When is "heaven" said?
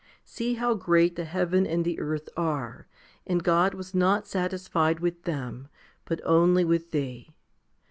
1.25-1.67